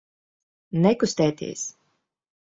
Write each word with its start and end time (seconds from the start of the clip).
Nekustēties! 0.85 1.63